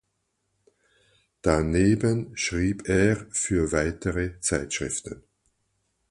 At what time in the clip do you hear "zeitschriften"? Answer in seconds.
4.39-5.21